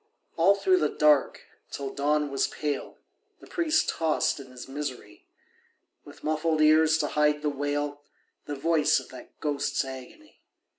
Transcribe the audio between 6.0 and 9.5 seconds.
With muffled ears to hide the wail, The voice of that